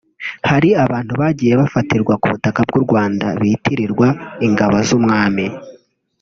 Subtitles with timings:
[0.49, 4.07] Hari n’abantu bagiye bafatirwa kubutaka bw’u Rwanda bitirirwa
[4.47, 5.45] “Ingabo z’Umwami”